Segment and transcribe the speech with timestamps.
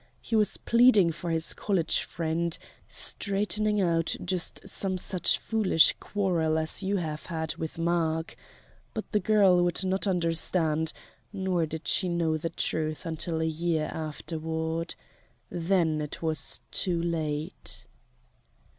[0.19, 2.57] He was pleading for his college friend
[2.87, 8.35] straightening out just some such foolish quarrel as you have had with Mark
[8.95, 10.91] but the girl would not understand;
[11.31, 14.95] nor did she know the truth until a year afterward.
[15.51, 17.85] Then it was too late."